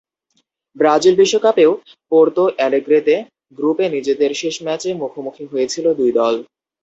Brazil 0.75 1.15
বিশ্বকাপেও 1.17 1.71
পোর্তো 2.11 2.43
অ্যালেগ্রেতে 2.53 3.15
গ্রুপে 3.57 3.85
নিজেদের 3.95 4.31
শেষ 4.41 4.55
ম্যাচে 4.65 4.89
মুখোমুখি 5.01 5.45
হয়েছিল 5.51 5.85
দুই 5.99 6.11
দল। 6.19 6.35